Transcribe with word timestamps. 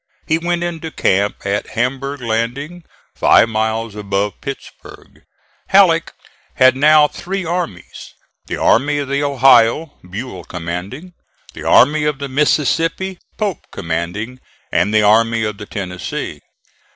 He 0.25 0.39
went 0.39 0.63
into 0.63 0.89
camp 0.89 1.45
at 1.45 1.67
Hamburg 1.77 2.21
landing 2.21 2.83
five 3.13 3.49
miles 3.49 3.93
above 3.93 4.41
Pittsburg. 4.41 5.21
Halleck 5.67 6.13
had 6.55 6.75
now 6.75 7.07
three 7.07 7.45
armies: 7.45 8.15
the 8.47 8.57
Army 8.57 8.97
of 8.97 9.09
the 9.09 9.21
Ohio, 9.21 9.99
Buell 10.09 10.43
commanding; 10.43 11.13
the 11.53 11.65
Army 11.65 12.05
of 12.05 12.17
the 12.17 12.27
Mississippi, 12.29 13.19
Pope 13.37 13.67
commanding; 13.71 14.39
and 14.71 14.91
the 14.91 15.03
Army 15.03 15.43
of 15.43 15.59
the 15.59 15.67
Tennessee. 15.67 16.41